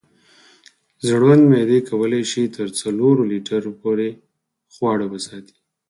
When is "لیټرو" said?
3.31-3.71